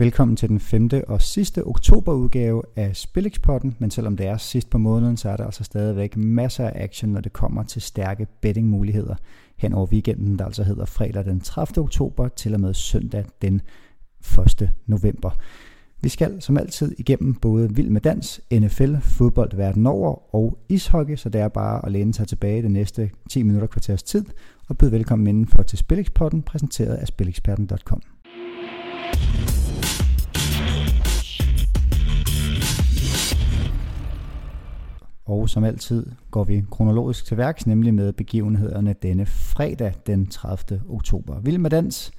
Velkommen 0.00 0.36
til 0.36 0.48
den 0.48 0.60
femte 0.60 1.08
og 1.08 1.22
sidste 1.22 1.64
oktoberudgave 1.64 2.62
af 2.76 2.96
Spillexpotten, 2.96 3.76
men 3.78 3.90
selvom 3.90 4.16
det 4.16 4.26
er 4.26 4.36
sidst 4.36 4.70
på 4.70 4.78
måneden, 4.78 5.16
så 5.16 5.28
er 5.28 5.36
der 5.36 5.44
altså 5.44 5.64
stadigvæk 5.64 6.16
masser 6.16 6.68
af 6.68 6.84
action, 6.84 7.10
når 7.12 7.20
det 7.20 7.32
kommer 7.32 7.62
til 7.62 7.82
stærke 7.82 8.26
bettingmuligheder 8.40 9.14
hen 9.56 9.72
over 9.72 9.86
weekenden, 9.86 10.38
der 10.38 10.44
altså 10.44 10.62
hedder 10.62 10.84
fredag 10.84 11.24
den 11.24 11.40
30. 11.40 11.84
oktober 11.84 12.28
til 12.28 12.54
og 12.54 12.60
med 12.60 12.74
søndag 12.74 13.24
den 13.42 13.60
1. 14.60 14.70
november. 14.86 15.30
Vi 16.00 16.08
skal 16.08 16.42
som 16.42 16.56
altid 16.56 16.94
igennem 16.98 17.34
både 17.34 17.74
vild 17.74 17.90
med 17.90 18.00
dans, 18.00 18.40
NFL, 18.52 18.94
fodbold 19.00 19.56
verden 19.56 19.86
over 19.86 20.34
og 20.34 20.58
ishockey, 20.68 21.16
så 21.16 21.28
det 21.28 21.40
er 21.40 21.48
bare 21.48 21.86
at 21.86 21.92
læne 21.92 22.14
sig 22.14 22.28
tilbage 22.28 22.62
de 22.62 22.68
næste 22.68 23.10
10 23.30 23.42
minutter 23.42 23.68
kvarters 23.68 24.02
tid 24.02 24.24
og 24.68 24.78
byde 24.78 24.92
velkommen 24.92 25.26
indenfor 25.26 25.62
til 25.62 25.78
Spillekspotten, 25.78 26.42
præsenteret 26.42 26.94
af 26.94 27.06
spilleksperten.com. 27.06 28.02
Og 35.28 35.48
som 35.48 35.64
altid 35.64 36.06
går 36.30 36.44
vi 36.44 36.64
kronologisk 36.70 37.24
til 37.24 37.36
værks, 37.36 37.66
nemlig 37.66 37.94
med 37.94 38.12
begivenhederne 38.12 38.94
denne 39.02 39.26
fredag 39.26 39.94
den 40.06 40.26
30. 40.26 40.82
oktober. 40.88 41.40
Vild 41.40 41.58
med 41.58 41.70
dans 41.70 42.12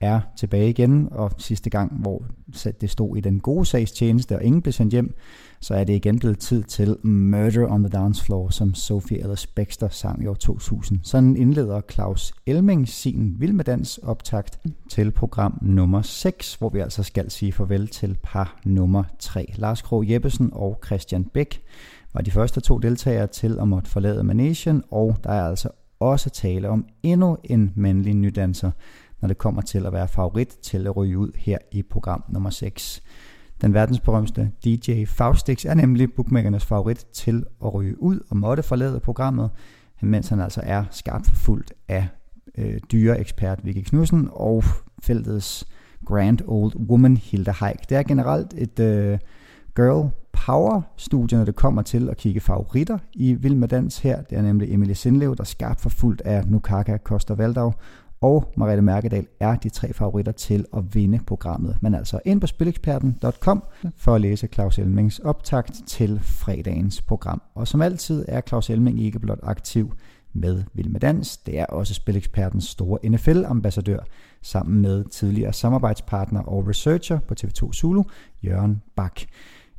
er 0.00 0.20
tilbage 0.36 0.70
igen, 0.70 1.08
og 1.10 1.30
sidste 1.38 1.70
gang, 1.70 1.92
hvor 1.92 2.24
det 2.80 2.90
stod 2.90 3.16
i 3.16 3.20
den 3.20 3.40
gode 3.40 3.66
sags 3.66 3.92
tjeneste, 3.92 4.36
og 4.36 4.42
ingen 4.42 4.62
blev 4.62 4.72
sendt 4.72 4.92
hjem, 4.92 5.14
så 5.60 5.74
er 5.74 5.84
det 5.84 5.92
igen 5.92 6.18
blevet 6.18 6.38
tid 6.38 6.62
til 6.62 6.96
Murder 7.02 7.72
on 7.72 7.82
the 7.82 7.88
Dance 7.88 8.24
Floor, 8.24 8.48
som 8.48 8.74
Sophie 8.74 9.22
Ellis 9.22 9.46
Bextor 9.46 9.88
sang 9.88 10.22
i 10.22 10.26
år 10.26 10.34
2000. 10.34 11.00
Sådan 11.02 11.36
indleder 11.36 11.80
Claus 11.92 12.32
Elming 12.46 12.88
sin 12.88 13.34
Vild 13.38 13.52
med 13.52 13.64
Dans 13.64 13.98
optakt 13.98 14.58
til 14.88 15.10
program 15.10 15.58
nummer 15.62 16.02
6, 16.02 16.54
hvor 16.54 16.68
vi 16.68 16.78
altså 16.78 17.02
skal 17.02 17.30
sige 17.30 17.52
farvel 17.52 17.88
til 17.88 18.18
par 18.22 18.60
nummer 18.64 19.04
3. 19.18 19.52
Lars 19.56 19.82
Krog 19.82 20.10
Jeppesen 20.10 20.50
og 20.52 20.80
Christian 20.86 21.24
Bæk 21.24 21.62
var 22.14 22.20
de 22.20 22.30
første 22.30 22.60
to 22.60 22.78
deltagere 22.78 23.26
til 23.26 23.58
at 23.60 23.68
måtte 23.68 23.90
forlade 23.90 24.24
Manesien, 24.24 24.82
og 24.90 25.16
der 25.24 25.30
er 25.30 25.48
altså 25.48 25.68
også 26.00 26.30
tale 26.30 26.68
om 26.68 26.86
endnu 27.02 27.36
en 27.44 27.72
mandlig 27.76 28.14
nydanser, 28.14 28.70
når 29.20 29.28
det 29.28 29.38
kommer 29.38 29.62
til 29.62 29.86
at 29.86 29.92
være 29.92 30.08
favorit 30.08 30.48
til 30.48 30.86
at 30.86 30.96
ryge 30.96 31.18
ud 31.18 31.30
her 31.38 31.58
i 31.72 31.82
program 31.82 32.24
nummer 32.28 32.50
6. 32.50 33.02
Den 33.60 33.74
verdensberømte 33.74 34.50
DJ 34.64 35.04
Faustix 35.04 35.64
er 35.64 35.74
nemlig 35.74 36.12
bookmakernes 36.12 36.64
favorit 36.64 37.06
til 37.12 37.44
at 37.64 37.74
ryge 37.74 38.02
ud 38.02 38.20
og 38.30 38.36
måtte 38.36 38.62
forlade 38.62 39.00
programmet, 39.00 39.50
mens 40.00 40.28
han 40.28 40.40
altså 40.40 40.60
er 40.64 40.84
skarpt 40.90 41.26
forfulgt 41.26 41.72
af 41.88 42.08
øh, 42.58 42.80
dyreekspert 42.92 43.60
Vicky 43.64 43.82
Knudsen 43.88 44.28
og 44.32 44.64
feltets 45.02 45.66
grand 46.06 46.38
old 46.46 46.76
woman 46.76 47.16
Hilda 47.16 47.50
Haik. 47.50 47.88
Det 47.88 47.96
er 47.96 48.02
generelt 48.02 48.54
et 48.56 48.80
øh, 48.80 49.18
girl 49.76 50.10
power 50.32 50.80
studie, 50.96 51.38
når 51.38 51.44
det 51.44 51.56
kommer 51.56 51.82
til 51.82 52.08
at 52.08 52.16
kigge 52.16 52.40
favoritter 52.40 52.98
i 53.12 53.34
Vild 53.34 53.54
med 53.54 53.68
Dans 53.68 53.98
her. 53.98 54.22
Det 54.22 54.38
er 54.38 54.42
nemlig 54.42 54.74
Emilie 54.74 54.94
Sindlev, 54.94 55.36
der 55.36 55.42
er 55.42 55.44
skarpt 55.44 55.80
forfulgt 55.80 56.20
af 56.20 56.46
Nukaka 56.46 56.96
Koster 56.96 57.34
Valdau, 57.34 57.72
og 58.22 58.52
Mariette 58.56 58.82
Mærkedal 58.82 59.26
er 59.40 59.56
de 59.56 59.68
tre 59.68 59.92
favoritter 59.92 60.32
til 60.32 60.64
at 60.76 60.94
vinde 60.94 61.20
programmet. 61.26 61.76
Men 61.80 61.94
altså 61.94 62.20
ind 62.24 62.40
på 62.40 62.46
spileksperten.com 62.46 63.62
for 63.96 64.14
at 64.14 64.20
læse 64.20 64.46
Claus 64.46 64.78
Elmings 64.78 65.18
optakt 65.18 65.82
til 65.86 66.20
fredagens 66.22 67.02
program. 67.02 67.42
Og 67.54 67.68
som 67.68 67.82
altid 67.82 68.24
er 68.28 68.40
Claus 68.40 68.70
Elming 68.70 69.02
ikke 69.02 69.18
blot 69.18 69.40
aktiv 69.42 69.92
med 70.32 70.62
Vild 70.74 70.88
med 70.88 71.00
Dans. 71.00 71.36
Det 71.36 71.58
er 71.58 71.66
også 71.66 71.94
Spilekspertens 71.94 72.64
store 72.64 72.98
NFL-ambassadør, 73.08 73.98
sammen 74.42 74.82
med 74.82 75.04
tidligere 75.04 75.52
samarbejdspartner 75.52 76.40
og 76.40 76.68
researcher 76.68 77.18
på 77.18 77.34
TV2 77.40 77.72
Zulu, 77.72 78.02
Jørgen 78.44 78.82
Bak. 78.96 79.20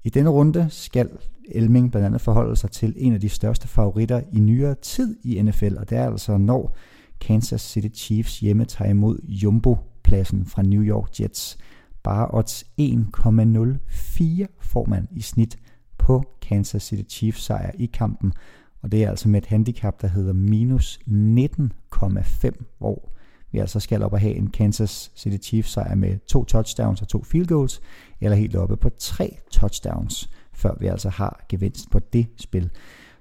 I 0.03 0.09
denne 0.09 0.30
runde 0.30 0.68
skal 0.69 1.09
Elming 1.52 1.91
blandt 1.91 2.06
andet 2.06 2.22
forholde 2.22 2.56
sig 2.56 2.72
til 2.72 2.94
en 2.97 3.14
af 3.14 3.22
de 3.22 3.30
største 3.30 3.68
favoritter 3.68 4.22
i 4.31 4.40
nyere 4.40 4.75
tid 4.75 5.18
i 5.24 5.41
NFL, 5.41 5.78
og 5.78 5.90
det 5.90 5.97
er 5.97 6.06
altså 6.06 6.38
når 6.38 6.75
Kansas 7.22 7.62
City 7.62 8.00
Chiefs 8.00 8.40
hjemme 8.40 8.66
tager 8.66 8.91
imod 8.91 9.19
Jumbo-pladsen 9.28 10.46
fra 10.46 10.62
New 10.62 10.81
York 10.81 11.19
Jets. 11.19 11.58
Bare 12.03 12.28
odds 12.34 12.64
1,04 12.81 14.46
får 14.59 14.86
man 14.90 15.08
i 15.12 15.22
snit 15.22 15.58
på 15.97 16.24
Kansas 16.41 16.84
City 16.84 17.16
Chiefs 17.16 17.44
sejr 17.44 17.72
i 17.80 17.85
kampen, 17.85 18.34
og 18.81 18.91
det 18.91 19.03
er 19.03 19.09
altså 19.09 19.30
med 19.30 19.41
et 19.41 19.47
handicap, 19.47 20.02
der 20.02 20.08
hedder 20.08 20.34
minus 20.34 21.00
19,5, 21.08 22.78
hvor 22.78 23.12
vi 23.53 23.59
altså 23.59 23.80
skal 23.80 24.03
op 24.03 24.14
og 24.14 24.19
have 24.19 24.34
en 24.34 24.47
Kansas 24.47 25.12
City 25.16 25.47
Chiefs 25.47 25.72
sejr 25.72 25.96
med 25.96 26.18
to 26.28 26.46
touchdowns 26.46 27.02
og 27.02 27.08
to 27.08 27.24
field 27.24 27.47
goals, 27.47 27.81
eller 28.22 28.38
helt 28.38 28.56
oppe 28.56 28.78
på 28.78 28.90
tre 28.90 29.38
touchdowns, 29.52 30.30
før 30.53 30.75
vi 30.80 30.88
altså 30.88 31.09
har 31.09 31.46
gevinst 31.50 31.91
på 31.91 32.00
det 32.00 32.28
spil. 32.38 32.69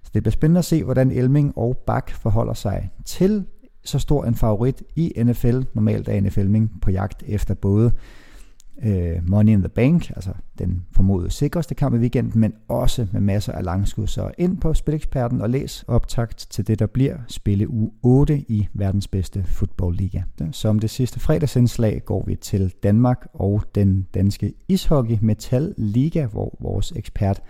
Så 0.02 0.10
det 0.14 0.22
bliver 0.22 0.32
spændende 0.32 0.58
at 0.58 0.64
se, 0.64 0.84
hvordan 0.84 1.10
Elming 1.10 1.52
og 1.58 1.76
Bak 1.86 2.10
forholder 2.10 2.54
sig 2.54 2.90
til 3.04 3.44
så 3.84 3.98
stor 3.98 4.24
en 4.24 4.34
favorit 4.34 4.82
i 4.96 5.12
NFL. 5.16 5.60
Normalt 5.74 6.08
er 6.08 6.20
NFL 6.20 6.56
på 6.82 6.90
jagt 6.90 7.22
efter 7.26 7.54
både 7.54 7.92
øh, 8.82 9.28
Money 9.28 9.52
in 9.52 9.58
the 9.58 9.68
Bank, 9.68 10.10
altså 10.10 10.30
den 10.58 10.82
formodede 10.92 11.30
sikreste 11.30 11.74
kamp 11.74 11.94
i 11.94 11.98
weekenden, 11.98 12.40
men 12.40 12.54
også 12.68 13.06
med 13.12 13.20
masser 13.20 13.52
af 13.52 13.64
langskud. 13.64 14.06
Så 14.06 14.30
ind 14.38 14.56
på 14.56 14.74
Spileksperten 14.74 15.40
og 15.40 15.50
læs 15.50 15.84
optakt 15.88 16.46
til 16.50 16.66
det, 16.66 16.78
der 16.78 16.86
bliver 16.86 17.16
spille 17.28 17.68
u 17.68 17.92
8 18.02 18.38
i 18.38 18.68
verdens 18.72 19.08
bedste 19.08 19.44
fodboldliga. 19.44 20.22
Som 20.50 20.78
det 20.78 20.90
sidste 20.90 21.20
fredagsindslag 21.20 22.02
går 22.04 22.24
vi 22.26 22.34
til 22.34 22.74
Danmark 22.82 23.26
og 23.34 23.62
den 23.74 24.06
danske 24.14 24.52
ishockey 24.68 25.18
Metal 25.20 25.74
Liga, 25.76 26.26
hvor 26.26 26.58
vores 26.60 26.92
ekspert 26.96 27.42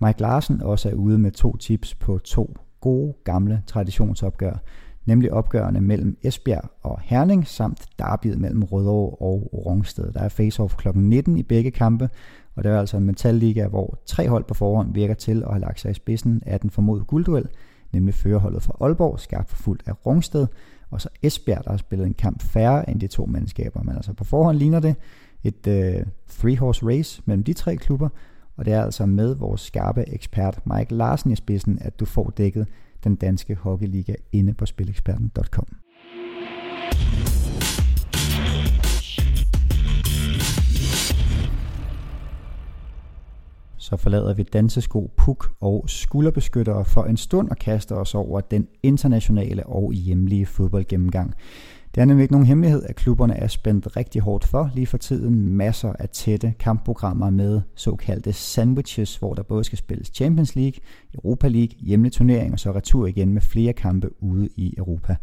Mike 0.00 0.20
Larsen 0.20 0.62
også 0.62 0.88
er 0.88 0.94
ude 0.94 1.18
med 1.18 1.30
to 1.30 1.56
tips 1.56 1.94
på 1.94 2.18
to 2.18 2.56
gode 2.80 3.14
gamle 3.24 3.62
traditionsopgør 3.66 4.62
nemlig 5.08 5.32
opgørende 5.32 5.80
mellem 5.80 6.18
Esbjerg 6.22 6.70
og 6.82 7.00
Herning, 7.02 7.46
samt 7.46 7.86
derbyet 7.98 8.38
mellem 8.38 8.62
Rødovre 8.62 9.16
og 9.26 9.50
Rungsted. 9.66 10.12
Der 10.12 10.20
er 10.20 10.28
face-off 10.28 10.76
kl. 10.76 10.88
19 10.94 11.38
i 11.38 11.42
begge 11.42 11.70
kampe, 11.70 12.10
og 12.54 12.64
det 12.64 12.72
er 12.72 12.78
altså 12.78 12.96
en 12.96 13.04
metalliga, 13.04 13.66
hvor 13.66 13.98
tre 14.06 14.28
hold 14.28 14.44
på 14.44 14.54
forhånd 14.54 14.94
virker 14.94 15.14
til 15.14 15.42
at 15.42 15.50
have 15.50 15.60
lagt 15.60 15.80
sig 15.80 15.90
i 15.90 15.94
spidsen 15.94 16.42
af 16.46 16.60
den 16.60 16.70
formodede 16.70 17.04
guldduel, 17.04 17.48
nemlig 17.92 18.14
førerholdet 18.14 18.62
fra 18.62 18.76
Aalborg, 18.80 19.20
skarpt 19.20 19.50
fuldt 19.50 19.82
af 19.86 20.06
Rungsted, 20.06 20.46
og 20.90 21.00
så 21.00 21.08
Esbjerg, 21.22 21.64
der 21.64 21.70
har 21.70 21.76
spillet 21.76 22.06
en 22.06 22.14
kamp 22.14 22.42
færre 22.42 22.90
end 22.90 23.00
de 23.00 23.06
to 23.06 23.26
mandskaber. 23.26 23.82
Men 23.82 23.94
altså 23.96 24.12
på 24.12 24.24
forhånd 24.24 24.56
ligner 24.56 24.80
det 24.80 24.94
et 25.44 25.66
øh, 25.66 26.06
three-horse 26.30 26.86
race 26.86 27.22
mellem 27.24 27.44
de 27.44 27.52
tre 27.52 27.76
klubber, 27.76 28.08
og 28.56 28.64
det 28.64 28.72
er 28.72 28.82
altså 28.82 29.06
med 29.06 29.34
vores 29.34 29.60
skarpe 29.60 30.04
ekspert 30.08 30.60
Mike 30.66 30.94
Larsen 30.94 31.30
i 31.30 31.36
spidsen, 31.36 31.78
at 31.80 32.00
du 32.00 32.04
får 32.04 32.32
dækket 32.36 32.66
den 33.04 33.16
danske 33.16 33.54
hockeyliga 33.54 34.14
inde 34.32 34.54
på 34.54 34.66
spileksperten.com. 34.66 35.66
så 43.88 43.96
forlader 43.96 44.34
vi 44.34 44.42
dansesko, 44.42 45.10
puk 45.16 45.52
og 45.60 45.84
skulderbeskyttere 45.86 46.84
for 46.84 47.04
en 47.04 47.16
stund 47.16 47.50
og 47.50 47.56
kaster 47.56 47.94
os 47.94 48.14
over 48.14 48.40
den 48.40 48.68
internationale 48.82 49.66
og 49.66 49.92
hjemlige 49.92 50.46
fodboldgennemgang. 50.46 51.34
Det 51.98 52.02
er 52.02 52.06
nemlig 52.06 52.22
ikke 52.22 52.32
nogen 52.32 52.46
hemmelighed, 52.46 52.82
at 52.82 52.96
klubberne 52.96 53.34
er 53.34 53.46
spændt 53.46 53.96
rigtig 53.96 54.22
hårdt 54.22 54.44
for 54.44 54.70
lige 54.74 54.86
for 54.86 54.96
tiden. 54.96 55.48
Masser 55.52 55.92
af 55.98 56.08
tætte 56.08 56.54
kampprogrammer 56.58 57.30
med 57.30 57.60
såkaldte 57.74 58.32
sandwiches, 58.32 59.16
hvor 59.16 59.34
der 59.34 59.42
både 59.42 59.64
skal 59.64 59.78
spilles 59.78 60.10
Champions 60.14 60.56
League, 60.56 60.80
Europa 61.14 61.48
League, 61.48 61.74
hjemlig 61.80 62.12
turnering 62.12 62.52
og 62.52 62.58
så 62.58 62.72
retur 62.72 63.06
igen 63.06 63.34
med 63.34 63.42
flere 63.42 63.72
kampe 63.72 64.22
ude 64.22 64.48
i 64.56 64.74
Europa. 64.76 65.16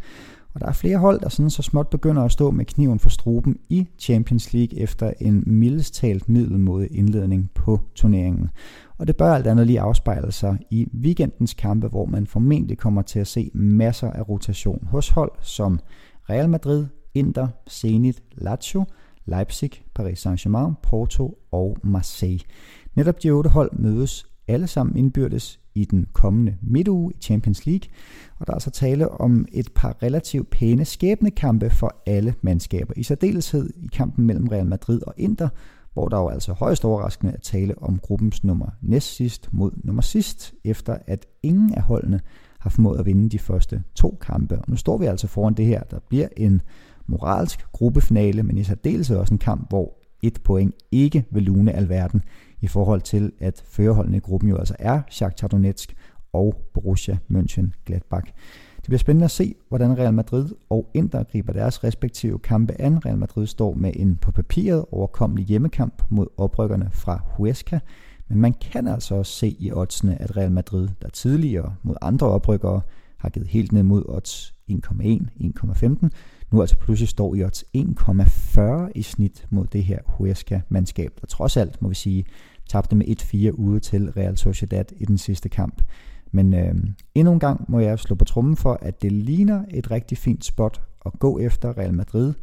Og 0.53 0.61
der 0.61 0.67
er 0.67 0.71
flere 0.71 0.97
hold, 0.97 1.19
der 1.19 1.29
sådan 1.29 1.49
så 1.49 1.61
småt 1.61 1.87
begynder 1.87 2.23
at 2.23 2.31
stå 2.31 2.51
med 2.51 2.65
kniven 2.65 2.99
for 2.99 3.09
struben 3.09 3.57
i 3.69 3.87
Champions 3.99 4.53
League 4.53 4.79
efter 4.79 5.13
en 5.19 5.43
mildest 5.45 5.93
talt 5.93 6.29
middelmodig 6.29 6.97
indledning 6.97 7.51
på 7.53 7.79
turneringen. 7.95 8.49
Og 8.97 9.07
det 9.07 9.15
bør 9.15 9.33
alt 9.33 9.47
andet 9.47 9.67
lige 9.67 9.79
afspejle 9.79 10.31
sig 10.31 10.57
i 10.69 10.87
weekendens 11.03 11.53
kampe, 11.53 11.87
hvor 11.87 12.05
man 12.05 12.27
formentlig 12.27 12.77
kommer 12.77 13.01
til 13.01 13.19
at 13.19 13.27
se 13.27 13.51
masser 13.53 14.11
af 14.11 14.29
rotation 14.29 14.87
hos 14.91 15.09
hold 15.09 15.31
som 15.41 15.79
Real 16.29 16.49
Madrid, 16.49 16.85
Inter, 17.13 17.47
Zenit, 17.69 18.23
Lazio, 18.31 18.85
Leipzig, 19.25 19.71
Paris 19.95 20.19
Saint-Germain, 20.19 20.73
Porto 20.83 21.37
og 21.51 21.77
Marseille. 21.83 22.39
Netop 22.95 23.23
de 23.23 23.29
otte 23.29 23.49
hold 23.49 23.71
mødes 23.79 24.25
alle 24.47 24.67
sammen 24.67 24.97
indbyrdes 24.97 25.59
i 25.75 25.85
den 25.85 26.07
kommende 26.13 26.55
midtuge 26.61 27.13
i 27.13 27.21
Champions 27.21 27.65
League, 27.65 27.89
og 28.39 28.47
der 28.47 28.53
er 28.53 28.55
altså 28.55 28.71
tale 28.71 29.09
om 29.11 29.45
et 29.51 29.69
par 29.75 29.97
relativt 30.03 30.49
pæne 30.49 30.85
skæbnekampe 30.85 31.69
for 31.69 31.95
alle 32.05 32.35
mandskaber, 32.41 32.93
i 32.97 33.03
særdeleshed 33.03 33.69
i 33.75 33.87
kampen 33.93 34.25
mellem 34.27 34.47
Real 34.47 34.65
Madrid 34.65 35.01
og 35.07 35.13
Inter, 35.17 35.49
hvor 35.93 36.07
der 36.07 36.17
jo 36.17 36.29
altså 36.29 36.53
højst 36.53 36.85
overraskende 36.85 37.33
at 37.33 37.41
tale 37.41 37.73
om 37.81 37.99
gruppens 37.99 38.43
nummer 38.43 38.67
næst 38.81 39.15
sidst 39.15 39.49
mod 39.51 39.71
nummer 39.83 40.01
sidst, 40.01 40.53
efter 40.63 40.97
at 41.07 41.25
ingen 41.43 41.73
af 41.73 41.81
holdene 41.81 42.21
har 42.65 42.69
formået 42.69 42.99
at 42.99 43.05
vinde 43.05 43.29
de 43.29 43.39
første 43.39 43.83
to 43.95 44.17
kampe. 44.21 44.55
Og 44.59 44.63
nu 44.67 44.75
står 44.75 44.97
vi 44.97 45.05
altså 45.05 45.27
foran 45.27 45.53
det 45.53 45.65
her, 45.65 45.83
der 45.83 45.99
bliver 46.09 46.27
en 46.37 46.61
moralsk 47.07 47.65
gruppefinale, 47.71 48.43
men 48.43 48.57
i 48.57 48.63
særdeleshed 48.63 49.17
også 49.17 49.33
en 49.33 49.37
kamp, 49.37 49.69
hvor 49.69 49.93
et 50.21 50.39
point 50.43 50.75
ikke 50.91 51.25
vil 51.31 51.43
lune 51.43 51.71
alverden 51.71 52.21
i 52.61 52.67
forhold 52.67 53.01
til, 53.01 53.31
at 53.39 53.63
førerholdene 53.67 54.17
i 54.17 54.19
gruppen 54.19 54.49
jo 54.49 54.57
altså 54.57 54.75
er 54.79 55.01
Shakhtar 55.09 55.47
Donetsk 55.47 55.95
og 56.33 56.55
Borussia 56.73 57.17
Mönchengladbach. 57.31 58.31
Det 58.75 58.85
bliver 58.85 58.97
spændende 58.97 59.25
at 59.25 59.31
se, 59.31 59.55
hvordan 59.69 59.97
Real 59.97 60.13
Madrid 60.13 60.49
og 60.69 60.89
Inter 60.93 61.23
griber 61.23 61.53
deres 61.53 61.83
respektive 61.83 62.39
kampe 62.39 62.81
an. 62.81 63.05
Real 63.05 63.17
Madrid 63.17 63.47
står 63.47 63.73
med 63.73 63.91
en 63.95 64.15
på 64.15 64.31
papiret 64.31 64.85
overkommelig 64.91 65.45
hjemmekamp 65.45 66.03
mod 66.09 66.27
oprykkerne 66.37 66.89
fra 66.91 67.21
Huesca, 67.25 67.79
men 68.27 68.41
man 68.41 68.53
kan 68.53 68.87
altså 68.87 69.15
også 69.15 69.31
se 69.31 69.55
i 69.59 69.71
oddsene, 69.71 70.21
at 70.21 70.37
Real 70.37 70.51
Madrid, 70.51 70.87
der 71.01 71.09
tidligere 71.09 71.75
mod 71.83 71.95
andre 72.01 72.27
oprykkere 72.27 72.81
har 73.17 73.29
givet 73.29 73.47
helt 73.47 73.71
ned 73.71 73.83
mod 73.83 74.03
odds 74.07 74.53
1,1, 74.71 74.75
1,15, 75.41 76.09
nu 76.51 76.61
altså 76.61 76.77
pludselig 76.77 77.09
står 77.09 77.35
i 77.35 77.43
odds 77.43 77.63
1,40 77.77 78.91
i 78.95 79.01
snit 79.01 79.47
mod 79.49 79.67
det 79.67 79.83
her 79.83 79.99
Huesca-mandskab, 80.05 81.11
der 81.21 81.27
trods 81.27 81.57
alt, 81.57 81.81
må 81.81 81.89
vi 81.89 81.95
sige, 81.95 82.25
tabte 82.69 82.95
med 82.95 83.21
1-4 83.21 83.51
ude 83.51 83.79
til 83.79 84.11
Real 84.11 84.37
Sociedad 84.37 84.85
i 84.97 85.05
den 85.05 85.17
sidste 85.17 85.49
kamp. 85.49 85.81
Men 86.31 86.53
øh, 86.53 86.75
endnu 87.15 87.33
en 87.33 87.39
gang 87.39 87.65
må 87.67 87.79
jeg 87.79 87.99
slå 87.99 88.15
på 88.15 88.25
trummen 88.25 88.55
for, 88.55 88.79
at 88.81 89.01
det 89.01 89.11
ligner 89.11 89.65
et 89.69 89.91
rigtig 89.91 90.17
fint 90.17 90.45
spot 90.45 90.81
at 91.05 91.19
gå 91.19 91.39
efter 91.39 91.77
Real 91.77 91.93
Madrid, 91.93 92.33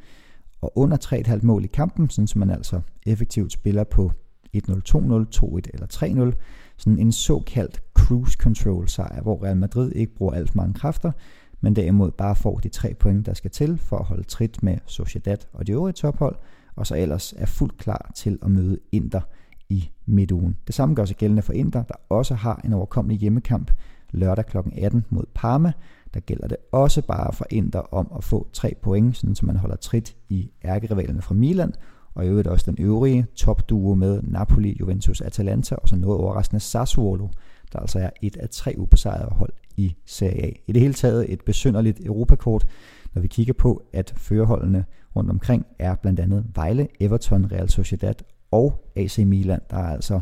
og 0.63 0.73
under 0.79 0.97
3,5 1.05 1.39
mål 1.43 1.65
i 1.65 1.67
kampen, 1.67 2.11
sådan 2.11 2.27
som 2.27 2.39
man 2.39 2.51
altså 2.51 2.81
effektivt 3.07 3.53
spiller 3.53 3.85
på 3.85 4.13
1-0, 4.57 4.61
2-0, 4.61 5.27
2-1 5.37 5.61
eller 5.75 5.87
3-0. 6.33 6.39
Sådan 6.77 6.99
en 6.99 7.13
såkaldt 7.13 7.83
cruise 7.95 8.37
control 8.37 8.89
sejr, 8.89 9.23
hvor 9.23 9.45
Real 9.45 9.57
Madrid 9.57 9.93
ikke 9.93 10.15
bruger 10.15 10.35
alt 10.35 10.51
for 10.51 10.57
mange 10.57 10.75
kræfter, 10.75 11.13
men 11.61 11.77
derimod 11.77 12.11
bare 12.11 12.37
får 12.37 12.59
de 12.59 12.69
tre 12.69 12.95
point, 12.95 13.27
der 13.27 13.35
skal 13.35 13.51
til 13.51 13.79
for 13.79 13.99
at 13.99 14.05
holde 14.05 14.23
trit 14.23 14.63
med 14.63 14.79
Sociedad 14.87 15.37
og 15.53 15.67
de 15.67 15.73
øvrige 15.73 15.93
tophold, 15.93 16.37
og 16.77 16.87
så 16.87 16.97
ellers 16.97 17.35
er 17.37 17.47
fuldt 17.47 17.77
klar 17.77 18.11
til 18.15 18.39
at 18.43 18.51
møde 18.51 18.79
Inter 18.93 19.21
i 19.69 19.91
midtugen. 20.07 20.57
Det 20.67 20.75
samme 20.75 20.95
gør 20.95 21.05
sig 21.05 21.17
gældende 21.17 21.43
for 21.43 21.53
Inter, 21.53 21.83
der 21.83 21.95
også 22.09 22.35
har 22.35 22.61
en 22.65 22.73
overkommelig 22.73 23.21
hjemmekamp 23.21 23.71
lørdag 24.11 24.47
kl. 24.47 24.57
18 24.77 25.05
mod 25.11 25.25
Parma. 25.35 25.73
Der 26.15 26.21
gælder 26.21 26.49
det 26.49 26.57
også 26.73 27.03
bare 27.03 27.33
for 27.33 27.47
Inter 27.51 27.95
om 27.95 28.13
at 28.17 28.25
få 28.25 28.49
tre 28.53 28.75
point, 28.83 29.17
sådan 29.17 29.35
så 29.35 29.47
man 29.47 29.57
holder 29.57 29.77
trit 29.77 30.17
i 30.29 30.51
ærkerivalerne 30.65 31.23
fra 31.23 31.35
Milan, 31.35 31.75
og 32.15 32.25
i 32.25 32.29
øvrigt 32.29 32.49
også 32.49 32.71
den 32.71 32.85
øvrige 32.85 33.27
topduo 33.35 33.95
med 33.95 34.23
Napoli, 34.23 34.77
Juventus, 34.81 35.21
Atalanta 35.21 35.75
og 35.75 35.89
så 35.89 35.97
noget 35.97 36.21
overraskende 36.21 36.61
Sassuolo, 36.61 37.29
der 37.73 37.79
altså 37.79 37.99
er 37.99 38.11
et 38.23 38.37
af 38.37 38.49
tre 38.49 38.75
ubesejrede 38.79 39.35
hold 39.35 39.53
i 39.77 39.97
Serie 40.07 40.45
A. 40.45 40.51
I 40.67 40.73
det 40.73 40.81
hele 40.81 40.95
taget 40.95 41.33
et 41.33 41.41
besynderligt 41.41 42.01
Europakort, 42.05 42.67
når 43.15 43.23
vi 43.23 43.29
kigger 43.29 43.53
på, 43.53 43.83
at 43.93 44.15
førerholdene 44.17 44.85
rundt 45.17 45.31
omkring 45.31 45.67
er 45.79 45.95
blandt 45.95 46.21
andet 46.21 46.45
Vejle, 46.55 46.89
Everton, 47.01 47.53
Real 47.53 47.69
Sociedad 47.69 48.15
og 48.51 48.85
AC 48.97 49.19
Milan. 49.19 49.61
Der 49.71 49.77
er 49.77 49.93
altså 49.93 50.21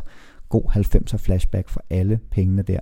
god 0.49 0.63
90'er 0.63 1.17
flashback 1.17 1.69
for 1.69 1.83
alle 1.89 2.19
pengene 2.31 2.61
der. 2.61 2.79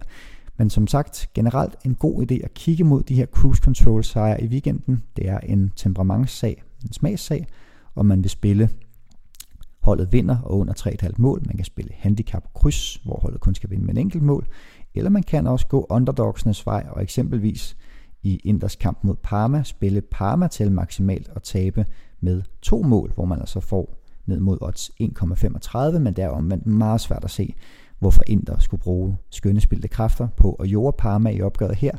Men 0.57 0.69
som 0.69 0.87
sagt, 0.87 1.29
generelt 1.33 1.75
en 1.85 1.95
god 1.95 2.31
idé 2.31 2.43
at 2.43 2.53
kigge 2.53 2.83
mod 2.83 3.03
de 3.03 3.15
her 3.15 3.25
cruise 3.25 3.61
control 3.61 4.03
sejre 4.03 4.43
i 4.43 4.47
weekenden. 4.47 5.03
Det 5.15 5.29
er 5.29 5.39
en 5.39 5.71
temperamentssag, 5.75 6.63
en 6.83 6.93
smagssag, 6.93 7.47
om 7.95 8.05
man 8.05 8.23
vil 8.23 8.29
spille 8.29 8.69
holdet 9.89 10.13
vinder 10.13 10.37
og 10.43 10.57
under 10.57 10.73
3,5 10.73 11.09
mål. 11.17 11.41
Man 11.45 11.55
kan 11.55 11.65
spille 11.65 11.91
handicap 11.93 12.43
kryds, 12.53 12.95
hvor 12.95 13.19
holdet 13.21 13.41
kun 13.41 13.55
skal 13.55 13.69
vinde 13.69 13.85
med 13.85 13.93
en 13.93 13.97
enkelt 13.97 14.23
mål. 14.23 14.47
Eller 14.95 15.09
man 15.09 15.23
kan 15.23 15.47
også 15.47 15.67
gå 15.67 15.87
underdogsenes 15.89 16.65
vej 16.65 16.85
og 16.89 17.03
eksempelvis 17.03 17.77
i 18.23 18.41
Inders 18.43 18.75
kamp 18.75 18.97
mod 19.03 19.15
Parma 19.23 19.63
spille 19.63 20.01
Parma 20.01 20.47
til 20.47 20.71
maksimalt 20.71 21.29
og 21.29 21.43
tabe 21.43 21.85
med 22.19 22.41
to 22.61 22.83
mål, 22.83 23.11
hvor 23.15 23.25
man 23.25 23.39
altså 23.39 23.59
får 23.59 24.03
ned 24.25 24.39
mod 24.39 24.57
odds 24.61 24.91
1,35, 25.01 25.99
men 25.99 26.13
det 26.13 26.23
er 26.23 26.29
omvendt 26.29 26.65
meget 26.65 27.01
svært 27.01 27.23
at 27.23 27.31
se, 27.31 27.53
hvorfor 27.99 28.23
Inter 28.27 28.59
skulle 28.59 28.83
bruge 28.83 29.17
skønne 29.29 29.61
spildte 29.61 29.87
kræfter 29.87 30.27
på 30.37 30.53
at 30.53 30.67
jorde 30.67 30.95
Parma 30.97 31.29
i 31.29 31.41
opgøret 31.41 31.75
her, 31.75 31.91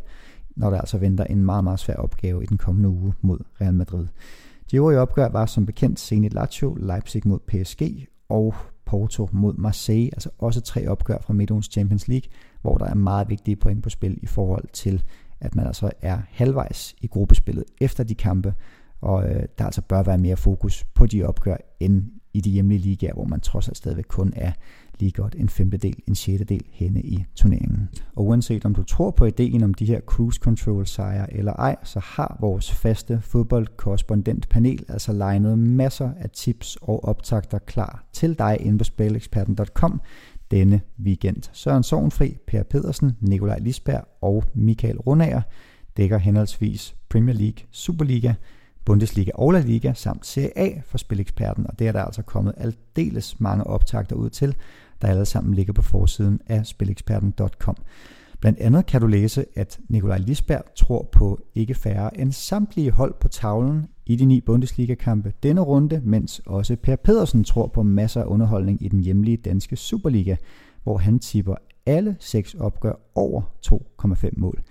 når 0.56 0.70
der 0.70 0.78
altså 0.78 0.98
venter 0.98 1.24
en 1.24 1.44
meget, 1.44 1.64
meget 1.64 1.80
svær 1.80 1.94
opgave 1.94 2.42
i 2.42 2.46
den 2.46 2.58
kommende 2.58 2.88
uge 2.88 3.12
mod 3.20 3.38
Real 3.60 3.74
Madrid. 3.74 4.06
De 4.70 4.76
øvrige 4.76 5.00
opgør 5.00 5.28
var 5.28 5.46
som 5.46 5.66
bekendt 5.66 6.00
Zenit 6.00 6.34
Lazio, 6.34 6.74
Leipzig 6.74 7.22
mod 7.24 7.38
PSG 7.38 8.08
og 8.28 8.54
Porto 8.84 9.28
mod 9.32 9.54
Marseille, 9.54 10.10
altså 10.12 10.30
også 10.38 10.60
tre 10.60 10.88
opgør 10.88 11.18
fra 11.20 11.32
midtugens 11.32 11.68
Champions 11.72 12.08
League, 12.08 12.30
hvor 12.62 12.78
der 12.78 12.86
er 12.86 12.94
meget 12.94 13.28
vigtige 13.28 13.56
point 13.56 13.82
på 13.82 13.90
spil 13.90 14.18
i 14.22 14.26
forhold 14.26 14.64
til, 14.72 15.02
at 15.40 15.54
man 15.54 15.66
altså 15.66 15.90
er 16.02 16.18
halvvejs 16.28 16.94
i 17.00 17.06
gruppespillet 17.06 17.64
efter 17.80 18.04
de 18.04 18.14
kampe, 18.14 18.54
og 19.00 19.30
øh, 19.30 19.42
der 19.58 19.64
altså 19.64 19.82
bør 19.82 20.02
være 20.02 20.18
mere 20.18 20.36
fokus 20.36 20.84
på 20.94 21.06
de 21.06 21.24
opgør 21.24 21.56
end 21.80 22.02
i 22.32 22.40
de 22.40 22.50
hjemlige 22.50 22.78
ligaer, 22.78 23.14
hvor 23.14 23.24
man 23.24 23.40
trods 23.40 23.68
alt 23.68 23.76
stadigvæk 23.76 24.04
kun 24.08 24.32
er 24.36 24.52
lige 25.00 25.12
godt 25.12 25.34
en 25.38 25.48
femtedel, 25.48 25.96
en 26.08 26.14
sjettedel 26.14 26.62
henne 26.70 27.02
i 27.02 27.24
turneringen. 27.36 27.88
Og 28.16 28.26
uanset 28.26 28.64
om 28.64 28.74
du 28.74 28.82
tror 28.82 29.10
på 29.10 29.24
ideen 29.24 29.62
om 29.62 29.74
de 29.74 29.84
her 29.84 30.00
cruise 30.00 30.40
control 30.42 30.86
sejre 30.86 31.34
eller 31.34 31.52
ej, 31.52 31.76
så 31.84 32.00
har 32.04 32.36
vores 32.40 32.72
faste 32.72 33.20
fodboldkorrespondentpanel 33.20 34.84
altså 34.88 35.12
legnet 35.12 35.58
masser 35.58 36.10
af 36.18 36.30
tips 36.30 36.78
og 36.82 37.04
optagter 37.04 37.58
klar 37.58 38.04
til 38.12 38.38
dig 38.38 38.56
inde 38.60 38.78
på 38.78 38.84
spileksperten.com 38.84 40.00
denne 40.50 40.80
weekend. 41.02 41.42
Søren 41.52 41.82
Sovenfri, 41.82 42.36
Per 42.46 42.62
Pedersen, 42.62 43.16
Nikolaj 43.20 43.58
Lisberg 43.58 44.04
og 44.20 44.44
Michael 44.54 44.98
Runager 44.98 45.42
dækker 45.96 46.18
henholdsvis 46.18 46.96
Premier 47.08 47.34
League, 47.34 47.66
Superliga, 47.70 48.34
Bundesliga 48.84 49.30
og 49.34 49.52
La 49.52 49.60
Liga 49.60 49.92
samt 49.92 50.26
Serie 50.26 50.58
A 50.58 50.80
for 50.86 50.98
Spileksperten, 50.98 51.66
og 51.66 51.78
det 51.78 51.88
er 51.88 51.92
der 51.92 52.04
altså 52.04 52.22
kommet 52.22 52.54
aldeles 52.56 53.40
mange 53.40 53.64
optagter 53.64 54.16
ud 54.16 54.30
til, 54.30 54.54
der 55.02 55.08
alle 55.08 55.24
sammen 55.24 55.54
ligger 55.54 55.72
på 55.72 55.82
forsiden 55.82 56.40
af 56.46 56.66
spileksperten.com. 56.66 57.76
Blandt 58.40 58.58
andet 58.58 58.86
kan 58.86 59.00
du 59.00 59.06
læse, 59.06 59.44
at 59.56 59.80
Nikolaj 59.88 60.18
Lisberg 60.18 60.64
tror 60.76 61.08
på 61.12 61.40
ikke 61.54 61.74
færre 61.74 62.20
end 62.20 62.32
samtlige 62.32 62.90
hold 62.90 63.14
på 63.20 63.28
tavlen 63.28 63.86
i 64.06 64.16
de 64.16 64.24
ni 64.24 64.40
Bundesliga-kampe 64.40 65.32
denne 65.42 65.60
runde, 65.60 66.00
mens 66.04 66.40
også 66.46 66.76
Per 66.76 66.96
Pedersen 66.96 67.44
tror 67.44 67.66
på 67.66 67.82
masser 67.82 68.20
af 68.20 68.26
underholdning 68.26 68.84
i 68.84 68.88
den 68.88 69.00
hjemlige 69.00 69.36
danske 69.36 69.76
Superliga, 69.76 70.36
hvor 70.82 70.98
han 70.98 71.18
tipper 71.18 71.54
alle 71.86 72.16
seks 72.20 72.54
opgør 72.54 72.92
over 73.14 73.42
2,5 73.66 74.30
mål. 74.36 74.62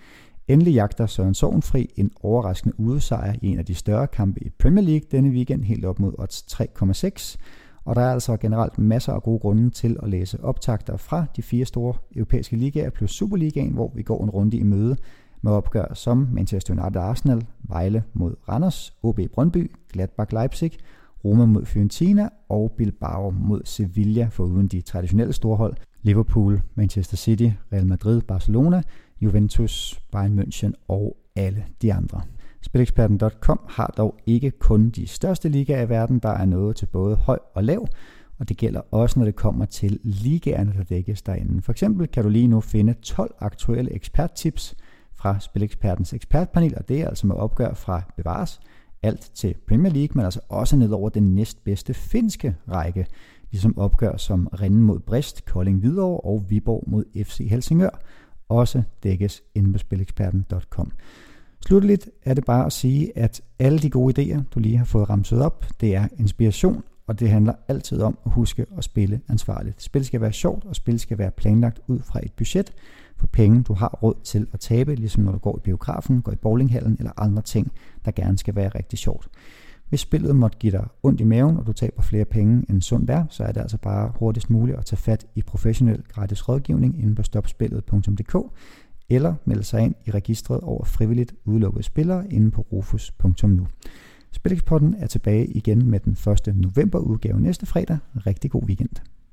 Endelig 0.50 0.74
jagter 0.74 1.06
Søren 1.06 1.34
Sovenfri 1.34 1.90
en 1.96 2.10
overraskende 2.22 2.80
udesejr 2.80 3.34
i 3.42 3.46
en 3.46 3.58
af 3.58 3.64
de 3.64 3.74
større 3.74 4.06
kampe 4.06 4.44
i 4.44 4.50
Premier 4.58 4.84
League 4.84 5.06
denne 5.10 5.30
weekend, 5.30 5.64
helt 5.64 5.84
op 5.84 6.00
mod 6.00 6.12
odds 6.18 6.44
3,6. 6.52 7.36
Og 7.84 7.96
der 7.96 8.02
er 8.02 8.12
altså 8.12 8.36
generelt 8.36 8.78
masser 8.78 9.12
af 9.12 9.22
gode 9.22 9.38
grunde 9.38 9.70
til 9.70 9.96
at 10.02 10.08
læse 10.08 10.44
optagter 10.44 10.96
fra 10.96 11.24
de 11.36 11.42
fire 11.42 11.64
store 11.64 11.94
europæiske 12.16 12.56
ligaer 12.56 12.90
plus 12.90 13.10
Superligaen, 13.10 13.72
hvor 13.72 13.92
vi 13.94 14.02
går 14.02 14.24
en 14.24 14.30
runde 14.30 14.56
i 14.56 14.62
møde 14.62 14.96
med 15.42 15.52
opgør 15.52 15.94
som 15.94 16.28
Manchester 16.32 16.82
United 16.82 17.00
Arsenal, 17.02 17.46
Vejle 17.62 18.02
mod 18.12 18.34
Randers, 18.48 18.94
OB 19.02 19.20
Brøndby, 19.34 19.70
Gladbach 19.92 20.32
Leipzig, 20.32 20.72
Roma 21.24 21.46
mod 21.46 21.64
Fiorentina 21.64 22.28
og 22.48 22.72
Bilbao 22.76 23.30
mod 23.30 23.60
Sevilla 23.64 24.28
for 24.30 24.44
uden 24.44 24.68
de 24.68 24.80
traditionelle 24.80 25.32
storhold, 25.32 25.74
Liverpool, 26.02 26.62
Manchester 26.74 27.16
City, 27.16 27.50
Real 27.72 27.86
Madrid, 27.86 28.20
Barcelona, 28.20 28.82
Juventus, 29.20 30.00
Bayern 30.12 30.38
München 30.38 30.72
og 30.88 31.16
alle 31.36 31.64
de 31.82 31.94
andre. 31.94 32.20
Spileksperten.com 32.62 33.60
har 33.68 33.94
dog 33.96 34.16
ikke 34.26 34.50
kun 34.50 34.90
de 34.90 35.06
største 35.06 35.48
ligaer 35.48 35.82
i 35.82 35.88
verden, 35.88 36.18
der 36.18 36.28
er 36.28 36.44
noget 36.44 36.76
til 36.76 36.86
både 36.86 37.16
høj 37.16 37.38
og 37.54 37.64
lav, 37.64 37.88
og 38.38 38.48
det 38.48 38.56
gælder 38.56 38.80
også, 38.90 39.18
når 39.18 39.24
det 39.24 39.36
kommer 39.36 39.64
til 39.64 39.98
ligaerne, 40.02 40.72
der 40.78 40.84
dækkes 40.84 41.22
derinde. 41.22 41.62
For 41.62 41.72
eksempel 41.72 42.08
kan 42.08 42.22
du 42.22 42.28
lige 42.28 42.46
nu 42.46 42.60
finde 42.60 42.92
12 42.92 43.34
aktuelle 43.40 43.92
eksperttips 43.94 44.74
fra 45.14 45.40
Spilekspertens 45.40 46.12
ekspertpanel, 46.12 46.74
og 46.76 46.88
det 46.88 47.00
er 47.00 47.08
altså 47.08 47.26
med 47.26 47.36
opgør 47.36 47.74
fra 47.74 48.02
Bevares, 48.16 48.60
alt 49.02 49.30
til 49.34 49.54
Premier 49.68 49.92
League, 49.92 50.14
men 50.14 50.24
altså 50.24 50.40
også 50.48 50.76
ned 50.76 50.90
over 50.90 51.08
den 51.08 51.34
næstbedste 51.34 51.94
finske 51.94 52.56
række, 52.70 53.06
ligesom 53.50 53.78
opgør 53.78 54.16
som 54.16 54.46
Rinden 54.46 54.82
mod 54.82 54.98
Brest, 54.98 55.44
Kolding 55.44 55.80
Hvidovre 55.80 56.20
og 56.20 56.44
Viborg 56.48 56.84
mod 56.86 57.24
FC 57.24 57.46
Helsingør, 57.50 58.00
også 58.50 58.82
dækkes 59.02 59.42
inde 59.54 59.72
på 59.72 59.78
spileksperten.com. 59.78 60.92
Slutteligt 61.66 62.10
er 62.22 62.34
det 62.34 62.44
bare 62.44 62.66
at 62.66 62.72
sige, 62.72 63.18
at 63.18 63.40
alle 63.58 63.78
de 63.78 63.90
gode 63.90 64.22
idéer, 64.22 64.42
du 64.54 64.60
lige 64.60 64.76
har 64.76 64.84
fået 64.84 65.10
ramset 65.10 65.42
op, 65.42 65.66
det 65.80 65.94
er 65.94 66.08
inspiration, 66.18 66.82
og 67.06 67.20
det 67.20 67.30
handler 67.30 67.52
altid 67.68 68.02
om 68.02 68.18
at 68.26 68.32
huske 68.32 68.66
at 68.78 68.84
spille 68.84 69.20
ansvarligt. 69.28 69.82
Spil 69.82 70.04
skal 70.04 70.20
være 70.20 70.32
sjovt, 70.32 70.64
og 70.64 70.76
spil 70.76 71.00
skal 71.00 71.18
være 71.18 71.30
planlagt 71.30 71.80
ud 71.86 71.98
fra 71.98 72.20
et 72.22 72.32
budget 72.32 72.72
for 73.16 73.26
penge, 73.26 73.62
du 73.62 73.72
har 73.72 73.98
råd 74.02 74.14
til 74.24 74.46
at 74.52 74.60
tabe, 74.60 74.94
ligesom 74.94 75.22
når 75.22 75.32
du 75.32 75.38
går 75.38 75.56
i 75.56 75.60
biografen, 75.60 76.22
går 76.22 76.32
i 76.32 76.36
bowlinghallen 76.36 76.96
eller 76.98 77.12
andre 77.16 77.42
ting, 77.42 77.72
der 78.04 78.10
gerne 78.10 78.38
skal 78.38 78.54
være 78.54 78.68
rigtig 78.68 78.98
sjovt. 78.98 79.28
Hvis 79.90 80.00
spillet 80.00 80.36
måtte 80.36 80.58
give 80.58 80.72
dig 80.72 80.88
ondt 81.02 81.20
i 81.20 81.24
maven, 81.24 81.56
og 81.56 81.66
du 81.66 81.72
taber 81.72 82.02
flere 82.02 82.24
penge 82.24 82.64
end 82.68 82.82
sundt 82.82 83.10
er, 83.10 83.24
så 83.30 83.44
er 83.44 83.52
det 83.52 83.60
altså 83.60 83.78
bare 83.78 84.12
hurtigst 84.16 84.50
muligt 84.50 84.78
at 84.78 84.84
tage 84.84 84.96
fat 84.96 85.26
i 85.34 85.42
professionel 85.42 86.02
gratis 86.08 86.48
rådgivning 86.48 87.02
inde 87.02 87.14
på 87.14 87.22
stopspillet.dk 87.22 88.36
eller 89.08 89.34
melde 89.44 89.64
sig 89.64 89.80
ind 89.80 89.94
i 90.06 90.10
registret 90.10 90.60
over 90.60 90.84
frivilligt 90.84 91.34
udelukkede 91.44 91.82
spillere 91.82 92.32
inde 92.32 92.50
på 92.50 92.66
rufus.nu. 92.72 93.66
Spillekspotten 94.32 94.94
er 94.98 95.06
tilbage 95.06 95.46
igen 95.46 95.90
med 95.90 96.00
den 96.00 96.12
1. 96.12 96.56
november 96.56 96.98
udgave 96.98 97.40
næste 97.40 97.66
fredag. 97.66 97.98
Rigtig 98.26 98.50
god 98.50 98.62
weekend. 98.62 98.96